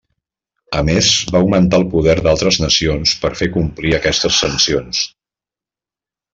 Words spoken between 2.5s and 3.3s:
nacions